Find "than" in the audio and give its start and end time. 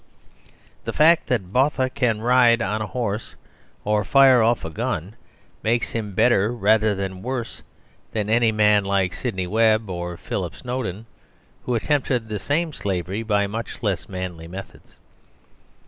6.95-7.21, 8.11-8.27